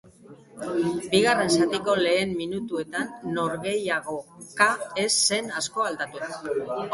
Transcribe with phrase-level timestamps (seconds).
[1.09, 4.69] Bigarren zatiko lehen minutuetan norgehiagoka
[5.05, 6.27] ez zen asko aldatu.